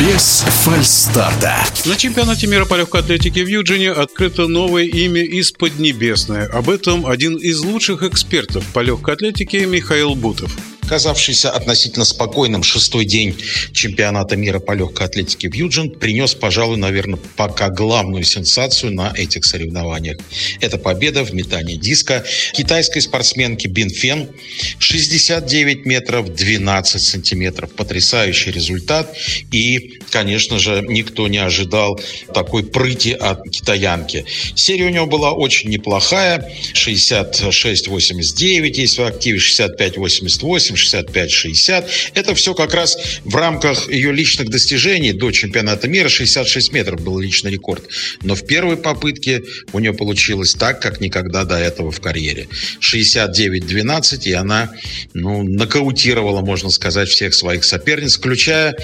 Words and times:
Без 0.00 0.44
фальстарта. 0.64 1.54
На 1.84 1.96
чемпионате 1.96 2.46
мира 2.46 2.64
по 2.64 2.76
легкой 2.76 3.00
атлетике 3.00 3.44
в 3.44 3.48
Юджине 3.48 3.90
открыто 3.90 4.46
новое 4.46 4.84
имя 4.84 5.22
из 5.22 5.50
Поднебесной. 5.52 6.46
Об 6.46 6.70
этом 6.70 7.06
один 7.06 7.36
из 7.36 7.60
лучших 7.60 8.02
экспертов 8.04 8.64
по 8.72 8.80
легкой 8.80 9.14
атлетике 9.14 9.66
Михаил 9.66 10.14
Бутов. 10.14 10.56
Казавшийся 10.88 11.50
относительно 11.50 12.06
спокойным 12.06 12.62
шестой 12.62 13.04
день 13.04 13.36
чемпионата 13.72 14.36
мира 14.36 14.58
по 14.58 14.72
легкой 14.72 15.06
атлетике 15.06 15.50
в 15.50 15.54
Юджин 15.54 15.90
принес, 15.90 16.34
пожалуй, 16.34 16.78
наверное, 16.78 17.18
пока 17.36 17.68
главную 17.68 18.24
сенсацию 18.24 18.94
на 18.94 19.12
этих 19.14 19.44
соревнованиях. 19.44 20.16
Это 20.60 20.78
победа 20.78 21.24
в 21.24 21.34
метании 21.34 21.76
диска 21.76 22.24
китайской 22.54 23.00
спортсменки 23.00 23.68
Бин 23.68 23.90
Фен 23.90 24.30
69 24.78 25.84
метров 25.84 26.34
12 26.34 27.02
сантиметров. 27.02 27.70
Потрясающий 27.72 28.50
результат. 28.50 29.14
И, 29.52 30.00
конечно 30.10 30.58
же, 30.58 30.82
никто 30.88 31.28
не 31.28 31.38
ожидал 31.38 32.00
такой 32.32 32.64
прыти 32.64 33.12
от 33.12 33.42
китаянки. 33.50 34.24
Серия 34.54 34.86
у 34.86 34.90
него 34.90 35.06
была 35.06 35.32
очень 35.32 35.68
неплохая. 35.68 36.50
66-89, 36.72 38.72
есть 38.72 38.98
в 38.98 39.04
активе 39.04 39.38
65-88, 39.38 40.77
65-60. 40.78 41.84
Это 42.14 42.34
все 42.34 42.54
как 42.54 42.74
раз 42.74 42.96
в 43.24 43.34
рамках 43.34 43.90
ее 43.90 44.12
личных 44.12 44.48
достижений 44.48 45.12
до 45.12 45.30
чемпионата 45.30 45.88
мира. 45.88 46.08
66 46.08 46.72
метров 46.72 47.00
был 47.02 47.18
личный 47.18 47.50
рекорд. 47.50 47.84
Но 48.22 48.34
в 48.34 48.46
первой 48.46 48.76
попытке 48.76 49.42
у 49.72 49.78
нее 49.78 49.92
получилось 49.92 50.54
так, 50.54 50.80
как 50.80 51.00
никогда 51.00 51.44
до 51.44 51.56
этого 51.56 51.90
в 51.90 52.00
карьере. 52.00 52.48
69-12, 52.80 54.24
и 54.24 54.32
она 54.32 54.70
ну, 55.14 55.42
нокаутировала, 55.42 56.40
можно 56.40 56.70
сказать, 56.70 57.08
всех 57.08 57.34
своих 57.34 57.64
соперниц, 57.64 58.16
включая 58.16 58.76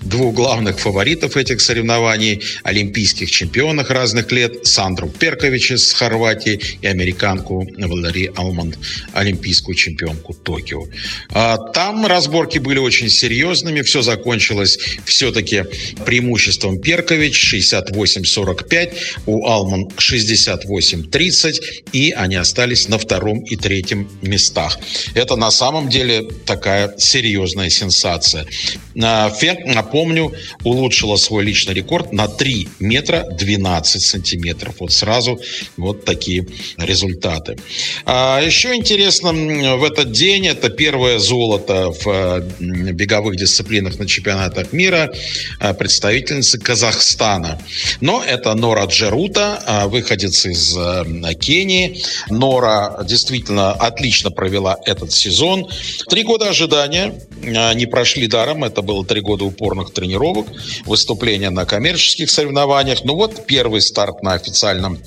двух 0.00 0.34
главных 0.34 0.78
фаворитов 0.78 1.36
этих 1.36 1.60
соревнований, 1.60 2.42
олимпийских 2.62 3.30
чемпионов 3.30 3.90
разных 3.90 4.32
лет, 4.32 4.66
Сандру 4.66 5.08
Перковича 5.08 5.76
с 5.76 5.92
Хорватии 5.92 6.60
и 6.80 6.86
американку 6.86 7.66
Валери 7.76 8.30
Алман, 8.34 8.74
олимпийскую 9.12 9.74
чемпионку 9.74 10.34
Токио. 10.34 10.86
А, 11.42 11.58
там 11.58 12.06
разборки 12.06 12.58
были 12.58 12.78
очень 12.78 13.08
серьезными. 13.08 13.82
Все 13.82 14.00
закончилось 14.02 14.78
все-таки 15.04 15.64
преимуществом 16.06 16.78
Перкович 16.78 17.54
68-45, 17.54 18.92
у 19.26 19.46
Алман 19.46 19.88
68-30, 19.96 21.52
и 21.92 22.12
они 22.12 22.36
остались 22.36 22.86
на 22.86 22.96
втором 22.96 23.40
и 23.40 23.56
третьем 23.56 24.08
местах. 24.22 24.78
Это 25.14 25.34
на 25.34 25.50
самом 25.50 25.88
деле 25.88 26.22
такая 26.46 26.94
серьезная 26.96 27.70
сенсация. 27.70 28.46
А, 29.02 29.28
Фен, 29.30 29.56
напомню, 29.66 30.32
улучшила 30.62 31.16
свой 31.16 31.42
личный 31.42 31.74
рекорд 31.74 32.12
на 32.12 32.28
3 32.28 32.68
метра 32.78 33.26
12 33.28 34.00
сантиметров. 34.00 34.76
Вот 34.78 34.92
сразу 34.92 35.40
вот 35.76 36.04
такие 36.04 36.46
результаты. 36.76 37.58
А 38.04 38.40
еще 38.40 38.76
интересно 38.76 39.32
в 39.32 39.82
этот 39.82 40.12
день, 40.12 40.46
это 40.46 40.68
первое 40.68 41.18
золото 41.32 41.92
в 41.92 42.06
э, 42.06 42.92
беговых 42.92 43.36
дисциплинах 43.36 43.98
на 43.98 44.06
чемпионатах 44.06 44.72
мира 44.72 45.10
э, 45.60 45.72
представительницы 45.72 46.58
Казахстана. 46.58 47.58
Но 48.02 48.22
это 48.22 48.54
Нора 48.54 48.84
Джерута, 48.84 49.62
э, 49.66 49.86
выходец 49.86 50.44
из 50.44 50.76
Кении. 51.40 52.02
Нора 52.28 52.98
действительно 53.04 53.72
отлично 53.72 54.30
провела 54.30 54.76
этот 54.84 55.12
сезон. 55.12 55.66
Три 56.10 56.22
года 56.22 56.50
ожидания 56.50 57.14
не 57.74 57.86
прошли 57.86 58.26
даром. 58.26 58.64
Это 58.64 58.82
было 58.82 59.04
три 59.04 59.20
года 59.20 59.44
упорных 59.44 59.92
тренировок, 59.92 60.46
выступления 60.84 61.50
на 61.50 61.64
коммерческих 61.64 62.30
соревнованиях. 62.30 63.04
Ну 63.04 63.14
вот 63.14 63.46
первый 63.46 63.80
старт 63.80 64.22
на 64.22 64.34
официальном 64.34 64.98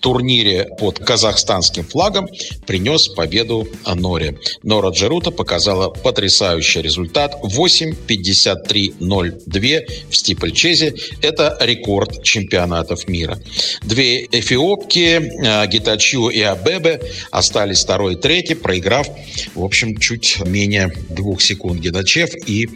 турнире 0.00 0.68
под 0.78 0.98
казахстанским 0.98 1.84
флагом 1.84 2.26
принес 2.66 3.08
победу 3.08 3.68
Норе. 3.94 4.38
Нора 4.62 4.90
Джерута 4.90 5.30
показала 5.30 5.73
показала 5.74 5.90
потрясающий 5.90 6.80
результат 6.82 7.36
8.53.02 7.42 9.80
в 10.10 10.16
стипльчезе. 10.16 10.94
Это 11.22 11.56
рекорд 11.60 12.22
чемпионатов 12.22 13.08
мира. 13.08 13.40
Две 13.82 14.26
эфиопки, 14.26 15.20
э, 15.20 15.66
Гитачу 15.66 16.28
и 16.28 16.40
Абебе, 16.40 17.00
остались 17.30 17.80
второй 17.80 18.14
и 18.14 18.16
третий, 18.16 18.54
проиграв, 18.54 19.08
в 19.54 19.64
общем, 19.64 19.98
чуть 19.98 20.38
менее 20.46 20.90
двух 21.10 21.42
секунд 21.42 21.80
Гитачев 21.80 22.30
и 22.46 22.68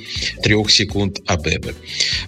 трех 0.43 0.71
секунд 0.71 1.21
Абебе. 1.27 1.75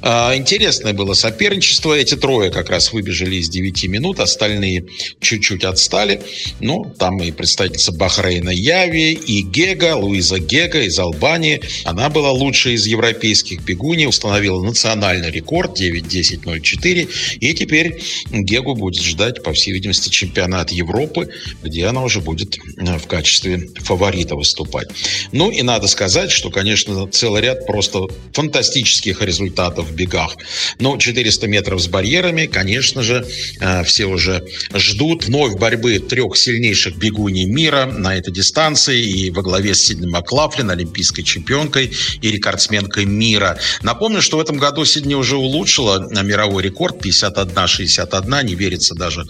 Э, 0.02 0.36
интересное 0.36 0.92
было 0.92 1.14
соперничество. 1.14 1.94
Эти 1.94 2.16
трое 2.16 2.50
как 2.50 2.68
раз 2.70 2.92
выбежали 2.92 3.36
из 3.36 3.48
9 3.48 3.88
минут, 3.88 4.20
остальные 4.20 4.84
чуть-чуть 5.20 5.64
отстали. 5.64 6.20
Ну, 6.60 6.84
там 6.98 7.22
и 7.22 7.32
представительница 7.32 7.92
Бахрейна 7.92 8.50
Яви, 8.50 9.12
и 9.12 9.42
Гега, 9.42 9.96
Луиза 9.96 10.38
Гега, 10.38 10.59
Гека 10.60 10.82
из 10.82 10.98
Албании. 10.98 11.62
Она 11.84 12.10
была 12.10 12.32
лучшей 12.32 12.74
из 12.74 12.86
европейских 12.86 13.62
бегуней, 13.62 14.06
установила 14.06 14.62
национальный 14.62 15.30
рекорд 15.30 15.80
9.10.04. 15.80 17.08
И 17.40 17.54
теперь 17.54 18.02
Гегу 18.30 18.74
будет 18.74 19.02
ждать, 19.02 19.42
по 19.42 19.54
всей 19.54 19.72
видимости, 19.72 20.10
чемпионат 20.10 20.70
Европы, 20.70 21.30
где 21.62 21.86
она 21.86 22.02
уже 22.02 22.20
будет 22.20 22.58
э, 22.58 22.98
в 22.98 23.06
качестве 23.06 23.68
фаворита 23.76 24.36
выступать. 24.36 24.88
Ну 25.32 25.50
и 25.50 25.62
надо 25.62 25.86
сказать, 25.86 26.30
что, 26.30 26.50
конечно, 26.50 27.08
целый 27.08 27.40
ряд 27.40 27.66
просто 27.66 28.08
фантастических 28.34 29.22
результатов 29.22 29.88
в 29.88 29.94
бегах. 29.94 30.36
Но 30.78 30.98
400 30.98 31.46
метров 31.46 31.80
с 31.80 31.88
барьерами, 31.88 32.46
конечно 32.46 33.02
же, 33.02 33.26
э, 33.60 33.82
все 33.84 34.04
уже 34.04 34.44
ждут 34.74 35.24
вновь 35.24 35.54
борьбы 35.54 36.00
трех 36.00 36.36
сильнейших 36.36 36.96
бегуней 36.96 37.46
мира 37.46 37.86
на 37.86 38.14
этой 38.14 38.34
дистанции. 38.34 39.00
И 39.02 39.30
во 39.30 39.40
главе 39.40 39.74
с 39.74 39.86
Сидни 39.86 40.06
Маклафлин 40.06 40.39
Маклин, 40.40 40.70
олимпийской 40.70 41.22
чемпионкой 41.22 41.92
и 42.22 42.30
рекордсменкой 42.30 43.04
мира. 43.04 43.58
Напомню, 43.82 44.22
что 44.22 44.38
в 44.38 44.40
этом 44.40 44.56
году 44.56 44.86
Сидни 44.86 45.14
уже 45.14 45.36
улучшила 45.36 46.08
мировой 46.22 46.62
рекорд 46.62 47.04
51-61, 47.04 48.44
не 48.44 48.54
верится 48.54 48.94
даже 48.94 49.26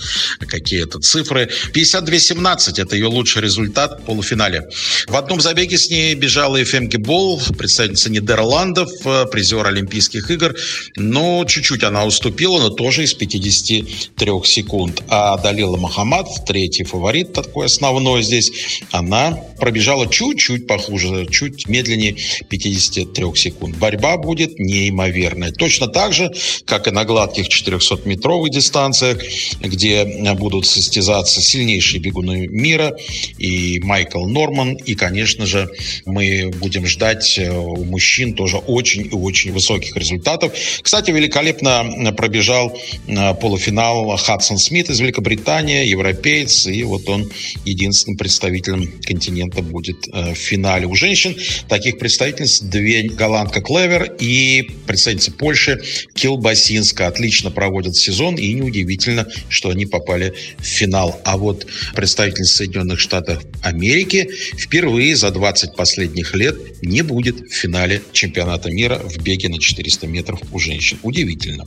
какие 0.46 0.84
это 0.84 1.00
цифры. 1.00 1.50
52-17– 1.74 2.74
это 2.80 2.94
ее 2.94 3.06
лучший 3.06 3.42
результат 3.42 3.98
в 4.00 4.04
полуфинале. 4.04 4.68
В 5.08 5.16
одном 5.16 5.40
забеге 5.40 5.78
с 5.78 5.90
ней 5.90 6.14
бежала 6.14 6.58
и 6.58 6.64
Фемки 6.64 6.96
Болл, 6.96 7.42
представительница 7.58 8.10
Нидерландов, 8.10 8.88
призер 9.32 9.66
Олимпийских 9.66 10.30
игр. 10.30 10.54
Но 10.94 11.44
чуть-чуть 11.44 11.82
она 11.82 12.04
уступила, 12.04 12.60
но 12.60 12.70
тоже 12.70 13.02
из 13.02 13.14
53 13.14 14.30
секунд. 14.44 15.02
А 15.08 15.36
Далила 15.38 15.76
Махамад, 15.76 16.28
третий 16.46 16.84
фаворит 16.84 17.32
такой 17.32 17.66
основной 17.66 18.22
здесь, 18.22 18.52
она 18.92 19.32
пробежала 19.58 20.06
чуть-чуть 20.08 20.68
похуже 20.68 20.99
чуть 21.30 21.68
медленнее 21.68 22.16
53 22.48 23.24
секунд. 23.34 23.76
Борьба 23.76 24.16
будет 24.16 24.58
неимоверная. 24.58 25.52
Точно 25.52 25.86
так 25.88 26.12
же, 26.12 26.32
как 26.64 26.88
и 26.88 26.90
на 26.90 27.04
гладких 27.04 27.48
400-метровых 27.48 28.50
дистанциях, 28.50 29.18
где 29.60 30.04
будут 30.34 30.66
состязаться 30.66 31.40
сильнейшие 31.40 32.00
бегуны 32.00 32.46
мира 32.46 32.96
и 33.38 33.80
Майкл 33.80 34.26
Норман. 34.26 34.74
И, 34.74 34.94
конечно 34.94 35.46
же, 35.46 35.70
мы 36.06 36.50
будем 36.60 36.86
ждать 36.86 37.38
э, 37.38 37.50
у 37.50 37.84
мужчин 37.84 38.34
тоже 38.34 38.58
очень 38.58 39.06
и 39.06 39.14
очень 39.14 39.52
высоких 39.52 39.96
результатов. 39.96 40.52
Кстати, 40.82 41.10
великолепно 41.10 42.12
пробежал 42.16 42.76
э, 43.06 43.34
полуфинал 43.34 44.16
Хадсон 44.16 44.58
Смит 44.58 44.90
из 44.90 45.00
Великобритании, 45.00 45.86
европеец, 45.86 46.66
и 46.66 46.82
вот 46.84 47.08
он 47.08 47.30
единственным 47.64 48.16
представителем 48.16 48.92
континента 49.02 49.62
будет 49.62 50.08
э, 50.08 50.34
в 50.34 50.36
финале. 50.36 50.86
Уже 50.90 51.06
женщин. 51.10 51.36
Таких 51.68 51.98
представительниц 51.98 52.60
две 52.60 53.02
голландка 53.02 53.60
Клевер 53.60 54.12
и 54.18 54.70
представительница 54.86 55.32
Польши 55.32 55.80
Килбасинска. 56.14 57.06
Отлично 57.06 57.50
проводят 57.50 57.96
сезон, 57.96 58.34
и 58.34 58.52
неудивительно, 58.52 59.26
что 59.48 59.70
они 59.70 59.86
попали 59.86 60.34
в 60.58 60.64
финал. 60.64 61.20
А 61.24 61.36
вот 61.36 61.66
представительница 61.94 62.56
Соединенных 62.56 62.98
Штатов 62.98 63.42
Америки 63.62 64.28
впервые 64.58 65.16
за 65.16 65.30
20 65.30 65.76
последних 65.76 66.34
лет 66.34 66.56
не 66.82 67.02
будет 67.02 67.40
в 67.40 67.52
финале 67.52 68.02
чемпионата 68.12 68.70
мира 68.70 68.98
в 68.98 69.18
беге 69.18 69.48
на 69.48 69.58
400 69.58 70.06
метров 70.06 70.40
у 70.52 70.58
женщин. 70.58 70.98
Удивительно. 71.02 71.66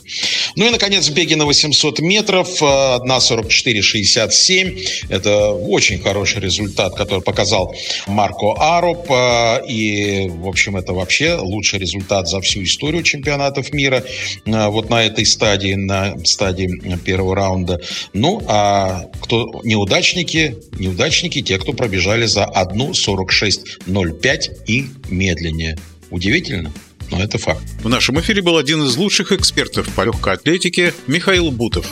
Ну 0.56 0.68
и, 0.68 0.70
наконец, 0.70 1.10
в 1.10 1.14
беге 1.14 1.36
на 1.36 1.46
800 1.46 2.00
метров 2.00 2.62
1.44.67. 2.62 5.08
Это 5.10 5.52
очень 5.52 6.00
хороший 6.00 6.40
результат, 6.42 6.96
который 6.96 7.22
показал 7.22 7.76
Марко 8.08 8.54
Аруп. 8.58 9.08
а, 9.10 9.62
и, 9.68 10.30
в 10.30 10.48
общем, 10.48 10.78
это 10.78 10.94
вообще 10.94 11.36
лучший 11.36 11.80
результат 11.80 12.30
за 12.30 12.40
всю 12.42 12.64
историю 12.64 13.04
чемпионатов 13.04 13.74
мира 13.74 14.06
а, 14.46 14.70
вот 14.70 14.90
на 14.90 15.04
этой 15.04 15.26
стадии, 15.26 15.74
на 15.74 16.18
стадии 16.24 16.70
первого 17.04 17.36
раунда. 17.36 17.82
Ну, 18.14 18.42
а 18.48 19.10
кто 19.22 19.60
неудачники? 19.64 20.56
Неудачники 20.78 21.42
те, 21.42 21.58
кто 21.58 21.74
пробежали 21.74 22.26
за 22.26 22.44
1.46.05 22.44 24.66
и 24.68 24.86
медленнее. 25.10 25.78
Удивительно? 26.12 26.72
Но 27.12 27.22
это 27.22 27.38
факт. 27.38 27.64
В 27.84 27.90
нашем 27.90 28.20
эфире 28.20 28.42
был 28.42 28.58
один 28.58 28.84
из 28.84 28.96
лучших 28.98 29.32
экспертов 29.32 29.88
по 29.90 30.02
легкой 30.02 30.34
атлетике 30.34 30.94
Михаил 31.08 31.52
Бутов. 31.52 31.86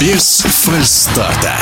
Без 0.00 0.40
фальстарта. 0.40 1.56